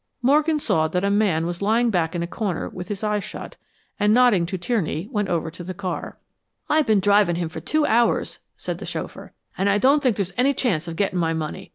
Morgan 0.23 0.57
saw 0.57 0.87
that 0.87 1.03
a 1.03 1.11
man 1.11 1.45
was 1.45 1.61
lying 1.61 1.91
back 1.91 2.15
in 2.15 2.23
a 2.23 2.25
corner 2.25 2.67
with 2.67 2.87
his 2.87 3.03
eyes 3.03 3.23
shut, 3.23 3.55
and 3.99 4.11
nodding 4.11 4.47
to 4.47 4.57
Tierney, 4.57 5.07
went 5.11 5.29
over 5.29 5.51
to 5.51 5.63
the 5.63 5.75
car. 5.75 6.17
"I've 6.67 6.87
been 6.87 6.99
driving 6.99 7.35
him 7.35 7.49
for 7.49 7.59
two 7.59 7.85
hours," 7.85 8.39
said 8.57 8.79
the 8.79 8.87
chauffeur, 8.87 9.31
"and 9.59 9.69
I 9.69 9.77
don't 9.77 10.01
think 10.01 10.15
there's 10.15 10.33
any 10.39 10.55
chance 10.55 10.87
of 10.87 10.95
getting 10.95 11.19
my 11.19 11.33
money. 11.35 11.69